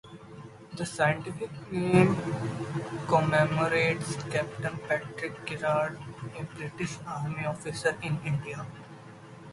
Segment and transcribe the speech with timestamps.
[0.77, 2.15] The scientific name
[3.07, 5.95] commemorates Captain Patrick Gerard,
[6.35, 8.65] a British army officer in India.